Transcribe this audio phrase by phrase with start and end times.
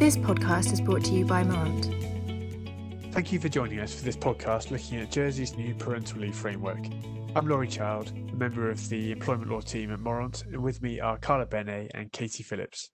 [0.00, 1.84] This podcast is brought to you by Mourant.
[3.12, 6.86] Thank you for joining us for this podcast looking at Jersey's new parental leave framework.
[7.36, 11.00] I'm Laurie Child, a member of the employment law team at Mourant, and with me
[11.00, 12.88] are Carla Benest and Katie Phillips.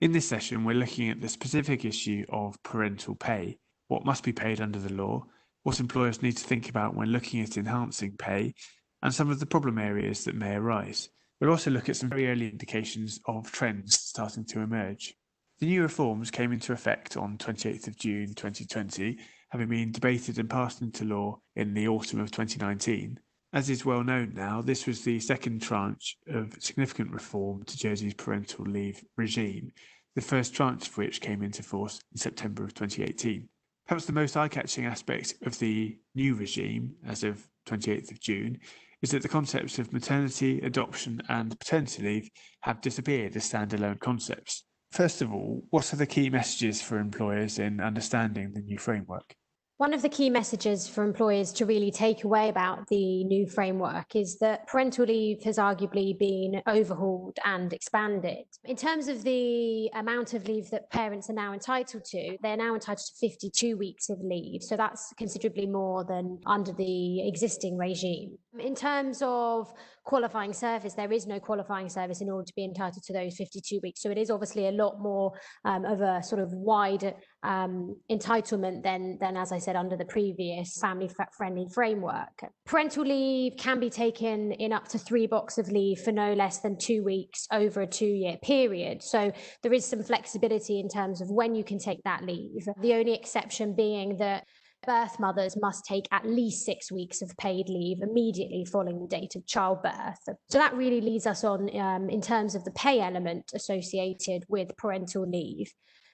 [0.00, 4.32] In this session, we're looking at the specific issue of parental pay, what must be
[4.32, 5.26] paid under the law,
[5.62, 8.54] what employers need to think about when looking at enhancing pay,
[9.02, 11.10] and some of the problem areas that may arise.
[11.38, 15.14] We'll also look at some very early indications of trends starting to emerge.
[15.60, 19.18] The new reforms came into effect on 28th of June 2020,
[19.50, 23.20] having been debated and passed into law in the autumn of 2019.
[23.52, 28.14] As is well known now, this was the second tranche of significant reform to Jersey's
[28.14, 29.70] parental leave regime,
[30.14, 33.46] the first tranche of which came into force in September of 2018.
[33.86, 38.58] Perhaps the most eye-catching aspect of the new regime, as of 28th of June,
[39.02, 42.30] is that the concepts of maternity, adoption, and paternity leave
[42.60, 44.64] have disappeared as standalone concepts.
[44.90, 49.34] First of all, what are the key messages for employers in understanding the new framework?
[49.80, 54.14] One of the key messages for employers to really take away about the new framework
[54.14, 58.44] is that parental leave has arguably been overhauled and expanded.
[58.64, 62.74] In terms of the amount of leave that parents are now entitled to, they're now
[62.74, 64.62] entitled to 52 weeks of leave.
[64.62, 68.36] So that's considerably more than under the existing regime.
[68.58, 69.72] In terms of
[70.04, 73.78] qualifying service, there is no qualifying service in order to be entitled to those 52
[73.80, 74.02] weeks.
[74.02, 75.32] So it is obviously a lot more
[75.64, 80.04] um, of a sort of wide um, entitlement than, than, as I said, under the
[80.04, 82.42] previous family friendly framework.
[82.66, 86.58] Parental leave can be taken in up to three blocks of leave for no less
[86.58, 89.00] than two weeks over a two year period.
[89.00, 89.30] So
[89.62, 92.66] there is some flexibility in terms of when you can take that leave.
[92.80, 94.44] The only exception being that
[94.86, 99.36] birth mothers must take at least six weeks of paid leave immediately following the date
[99.36, 100.18] of childbirth.
[100.48, 104.76] So that really leads us on um, in terms of the pay element associated with
[104.76, 105.72] parental leave.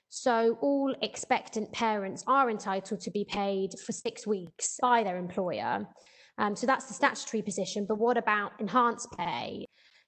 [0.08, 5.86] So all expectant parents are entitled to be paid for six weeks by their employer.
[6.38, 7.86] Um, so that's the statutory position.
[7.88, 9.65] But what about enhanced pay?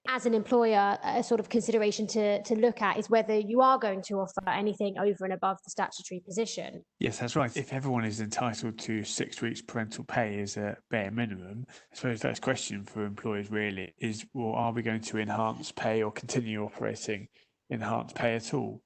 [0.09, 3.79] As an employer, a sort of consideration to, to look at is whether you are
[3.79, 6.83] going to offer anything over and above the statutory position.
[6.99, 7.55] Yes, that's right.
[7.55, 12.21] If everyone is entitled to six weeks parental pay as a bare minimum, I suppose
[12.21, 16.65] that's question for employers really is, well, are we going to enhance pay or continue
[16.65, 17.29] operating
[17.69, 18.83] enhanced pay at all?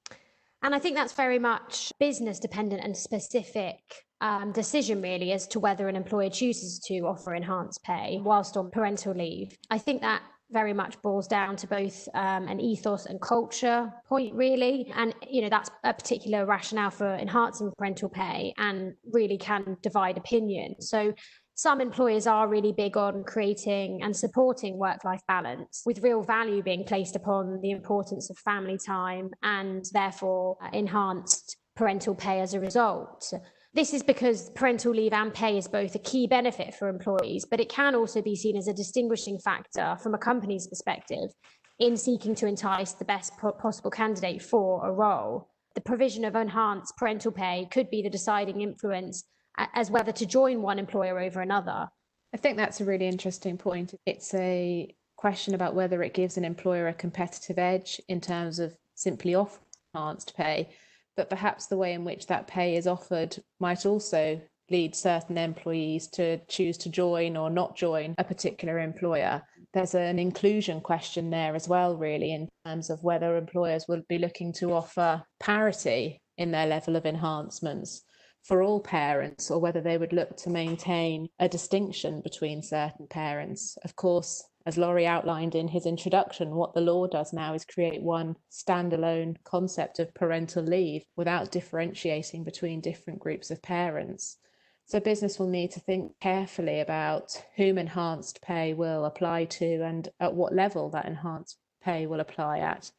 [0.64, 3.78] And I think that's very much business dependent and specific
[4.20, 8.70] um, decision, really, as to whether an employer chooses to offer enhanced pay whilst on
[8.70, 9.56] parental leave.
[9.70, 14.34] I think that very much boils down to both um, an ethos and culture point,
[14.34, 14.92] really.
[14.94, 20.18] And, you know, that's a particular rationale for enhancing parental pay and really can divide
[20.18, 20.80] opinion.
[20.80, 21.14] So,
[21.54, 26.62] some employers are really big on creating and supporting work life balance with real value
[26.62, 32.60] being placed upon the importance of family time and therefore enhanced parental pay as a
[32.60, 33.32] result.
[33.74, 37.58] This is because parental leave and pay is both a key benefit for employees, but
[37.58, 41.30] it can also be seen as a distinguishing factor from a company's perspective
[41.78, 45.48] in seeking to entice the best possible candidate for a role.
[45.74, 49.24] The provision of enhanced parental pay could be the deciding influence
[49.56, 51.88] as whether to join one employer over another.
[52.34, 53.94] I think that's a really interesting point.
[54.04, 58.76] It's a question about whether it gives an employer a competitive edge in terms of
[58.96, 60.68] simply offering enhanced pay
[61.16, 64.40] but perhaps the way in which that pay is offered might also
[64.70, 69.42] lead certain employees to choose to join or not join a particular employer.
[69.74, 74.18] There's an inclusion question there as well, really, in terms of whether employers will be
[74.18, 78.02] looking to offer parity in their level of enhancements
[78.42, 83.78] for all parents or whether they would look to maintain a distinction between certain parents.
[83.84, 88.02] Of course, as Laurie outlined in his introduction, what the law does now is create
[88.02, 94.38] one standalone concept of parental leave without differentiating between different groups of parents.
[94.84, 100.08] So, business will need to think carefully about whom enhanced pay will apply to and
[100.20, 102.90] at what level that enhanced pay will apply at.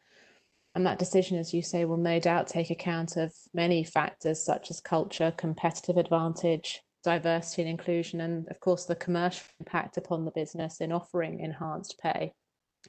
[0.76, 4.72] And that decision, as you say, will no doubt take account of many factors such
[4.72, 10.32] as culture, competitive advantage, diversity and inclusion, and of course, the commercial impact upon the
[10.32, 12.34] business in offering enhanced pay.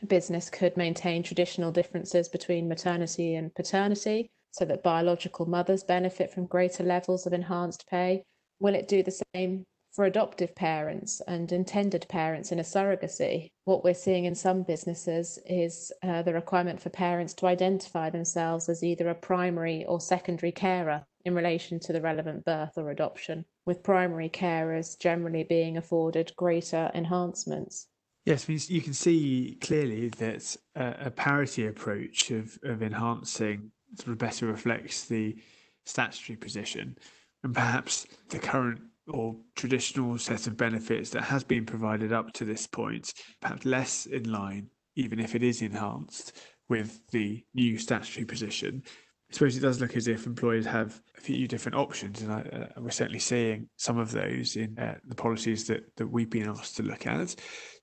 [0.02, 6.32] A business could maintain traditional differences between maternity and paternity so that biological mothers benefit
[6.32, 8.22] from greater levels of enhanced pay.
[8.60, 9.64] Will it do the same
[9.94, 13.48] for adoptive parents and intended parents in a surrogacy?
[13.64, 18.68] What we're seeing in some businesses is uh, the requirement for parents to identify themselves
[18.68, 23.44] as either a primary or secondary carer in relation to the relevant birth or adoption,
[23.66, 27.86] with primary carers generally being afforded greater enhancements.
[28.26, 34.18] Yes, you can see clearly that a, a parity approach of, of enhancing sort of
[34.18, 35.36] better reflects the
[35.84, 36.96] statutory position
[37.42, 42.44] and perhaps the current or traditional set of benefits that has been provided up to
[42.44, 48.24] this point, perhaps less in line, even if it is enhanced with the new statutory
[48.24, 48.82] position.
[49.30, 52.40] I suppose it does look as if employers have a few different options, and I,
[52.40, 56.48] uh, we're certainly seeing some of those in uh, the policies that, that we've been
[56.48, 57.34] asked to look at.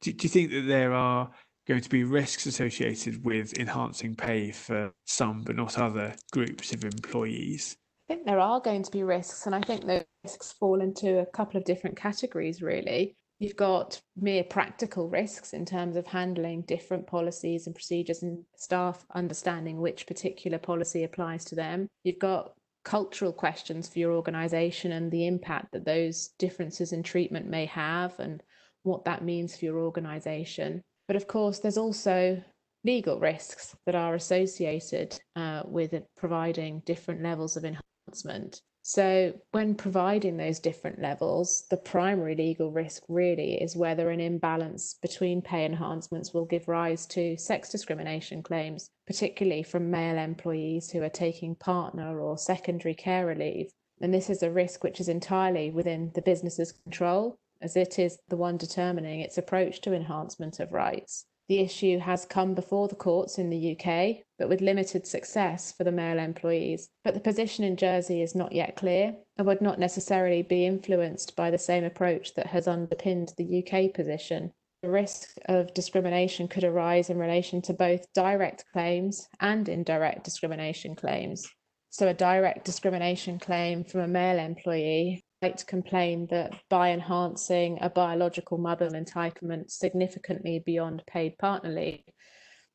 [0.02, 1.30] Do, do you think that there are
[1.68, 6.84] going to be risks associated with enhancing pay for some but not other groups of
[6.84, 7.78] employees?
[8.12, 11.26] Think there are going to be risks, and I think those risks fall into a
[11.28, 13.16] couple of different categories, really.
[13.40, 19.06] You've got mere practical risks in terms of handling different policies and procedures and staff
[19.16, 21.88] understanding which particular policy applies to them.
[22.04, 22.52] You've got
[22.84, 28.20] cultural questions for your organization and the impact that those differences in treatment may have
[28.20, 28.44] and
[28.84, 30.82] what that means for your organization.
[31.08, 32.44] But of course, there's also
[32.84, 37.64] legal risks that are associated uh, with providing different levels of
[38.12, 38.62] enhancement.
[38.84, 44.96] So, when providing those different levels, the primary legal risk really is whether an imbalance
[45.02, 51.04] between pay enhancements will give rise to sex discrimination claims, particularly from male employees who
[51.04, 53.72] are taking partner or secondary carer leave.
[54.02, 58.18] And this is a risk which is entirely within the business's control, as it is
[58.30, 61.28] the one determining its approach to enhancement of rights.
[61.52, 65.84] The issue has come before the courts in the UK, but with limited success for
[65.84, 66.88] the male employees.
[67.04, 71.36] But the position in Jersey is not yet clear and would not necessarily be influenced
[71.36, 74.54] by the same approach that has underpinned the UK position.
[74.82, 80.96] The risk of discrimination could arise in relation to both direct claims and indirect discrimination
[80.96, 81.46] claims.
[81.90, 87.90] So, a direct discrimination claim from a male employee to complain that by enhancing a
[87.90, 92.04] biological mother entitlement significantly beyond paid partner leave,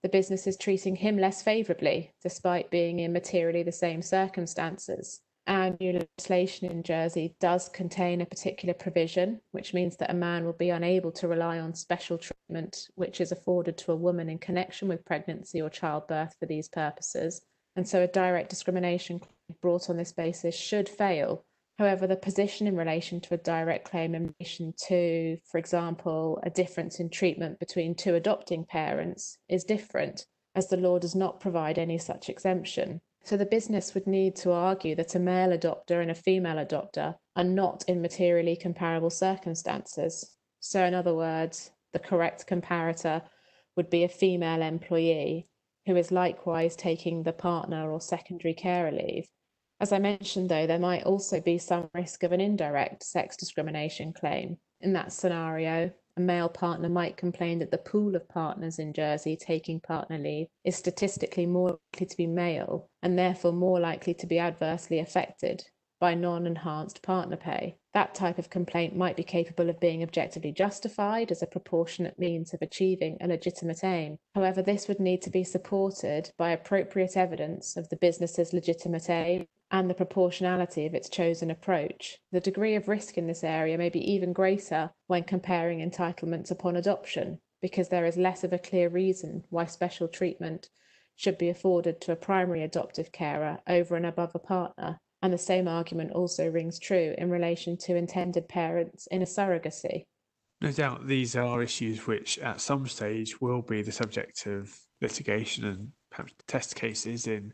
[0.03, 5.21] the business is treating him less favourably, despite being in materially the same circumstances.
[5.47, 10.45] And new legislation in Jersey does contain a particular provision, which means that a man
[10.45, 14.39] will be unable to rely on special treatment which is afforded to a woman in
[14.39, 17.43] connection with pregnancy or childbirth for these purposes.
[17.77, 19.21] And so a direct discrimination
[19.63, 21.45] brought on this basis should fail
[21.79, 26.49] However, the position in relation to a direct claim in relation to, for example, a
[26.49, 31.79] difference in treatment between two adopting parents is different, as the law does not provide
[31.79, 33.03] any such exemption.
[33.25, 37.17] So the business would need to argue that a male adopter and a female adopter
[37.35, 40.37] are not in materially comparable circumstances.
[40.61, 43.23] So, in other words, the correct comparator
[43.77, 45.49] would be a female employee
[45.85, 49.29] who is likewise taking the partner or secondary carer leave
[49.79, 54.13] as I mentioned, though, there might also be some risk of an indirect sex discrimination
[54.13, 54.57] claim.
[54.81, 59.37] In that scenario, a male partner might complain that the pool of partners in Jersey
[59.37, 64.27] taking partner leave is statistically more likely to be male and therefore more likely to
[64.27, 65.67] be adversely affected
[65.99, 67.77] by non enhanced partner pay.
[67.93, 72.55] That type of complaint might be capable of being objectively justified as a proportionate means
[72.55, 74.19] of achieving a legitimate aim.
[74.35, 79.47] However, this would need to be supported by appropriate evidence of the business's legitimate aim
[79.71, 82.19] and the proportionality of its chosen approach.
[82.33, 86.77] The degree of risk in this area may be even greater when comparing entitlements upon
[86.77, 90.69] adoption, because there is less of a clear reason why special treatment
[91.17, 95.39] should be afforded to a primary adoptive carer over and above a partner and the
[95.39, 100.05] same argument also rings true in relation to intended parents in a surrogacy.
[100.61, 105.65] No doubt these are issues which at some stage will be the subject of litigation
[105.65, 107.53] and perhaps test cases in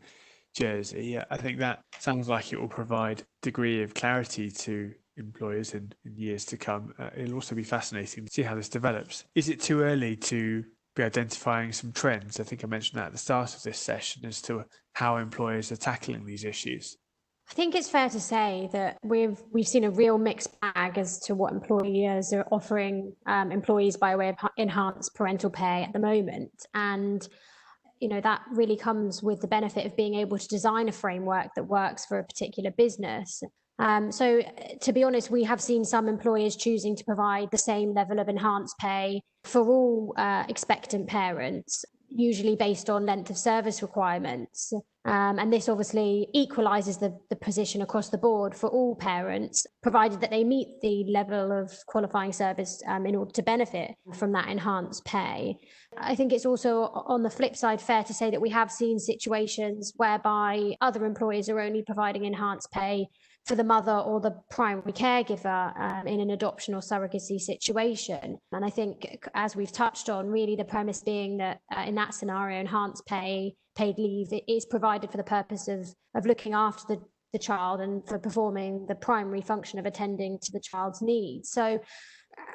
[0.53, 1.17] Jersey.
[1.17, 6.15] I think that sounds like it will provide degree of clarity to employers in, in
[6.15, 6.93] years to come.
[6.97, 9.25] Uh, it'll also be fascinating to see how this develops.
[9.35, 10.63] Is it too early to
[10.95, 12.39] be identifying some trends?
[12.39, 15.71] I think I mentioned that at the start of this session as to how employers
[15.71, 16.97] are tackling these issues.
[17.49, 21.19] I think it's fair to say that we've we've seen a real mixed bag as
[21.21, 25.99] to what employers are offering um, employees by way of enhanced parental pay at the
[25.99, 27.27] moment, and
[28.03, 31.47] you know that really comes with the benefit of being able to design a framework
[31.55, 33.41] that works for a particular business.
[33.79, 34.41] Um, so,
[34.81, 38.27] to be honest, we have seen some employers choosing to provide the same level of
[38.27, 44.73] enhanced pay for all uh, expectant parents, usually based on length of service requirements.
[45.05, 50.21] Um, and this obviously equalises the, the position across the board for all parents, provided
[50.21, 54.47] that they meet the level of qualifying service um, in order to benefit from that
[54.47, 55.57] enhanced pay.
[55.97, 58.97] I think it's also on the flip side fair to say that we have seen
[58.97, 63.07] situations whereby other employers are only providing enhanced pay
[63.45, 68.37] for the mother or the primary caregiver um, in an adoption or surrogacy situation.
[68.53, 72.13] And I think, as we've touched on, really the premise being that uh, in that
[72.13, 77.01] scenario, enhanced pay, paid leave is provided for the purpose of, of looking after the,
[77.33, 81.49] the child and for performing the primary function of attending to the child's needs.
[81.49, 81.79] So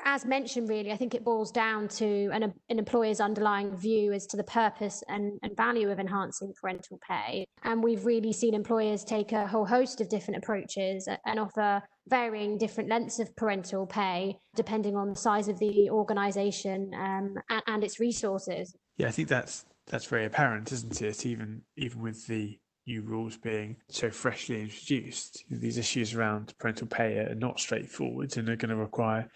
[0.08, 4.26] as mentioned, really, I think it boils down to an, an employer's underlying view as
[4.28, 7.46] to the purpose and, and value of enhancing parental pay.
[7.62, 12.56] And we've really seen employers take a whole host of different approaches and offer varying
[12.56, 17.84] different lengths of parental pay depending on the size of the organisation um, and, and
[17.84, 18.74] its resources.
[18.96, 21.26] Yeah, I think that's that's very apparent, isn't it?
[21.26, 27.18] Even even with the new rules being so freshly introduced, these issues around parental pay
[27.18, 29.28] are not straightforward and are going to require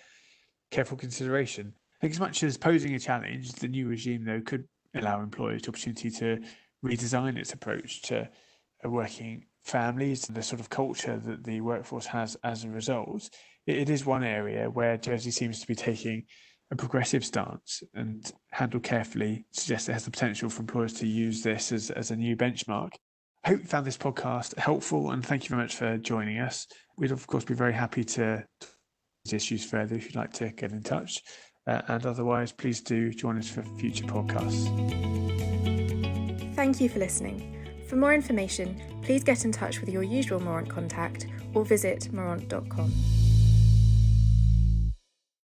[0.72, 1.72] careful consideration.
[1.76, 4.64] I think as much as posing a challenge, the new regime, though, could
[4.94, 6.40] allow employers the opportunity to
[6.84, 8.28] redesign its approach to
[8.84, 13.30] working families and the sort of culture that the workforce has as a result.
[13.66, 16.24] it is one area where Jersey seems to be taking
[16.72, 21.42] a progressive stance and handled carefully suggests it has the potential for employers to use
[21.42, 22.90] this as, as a new benchmark.
[23.44, 26.66] I hope you found this podcast helpful and thank you very much for joining us.
[26.96, 28.44] We'd, of course, be very happy to
[29.30, 31.22] issues further if you'd like to get in touch.
[31.66, 34.66] Uh, and otherwise, please do join us for future podcasts.
[36.56, 37.48] Thank you for listening.
[37.88, 42.92] For more information, please get in touch with your usual Mourant contact or visit mourant.com.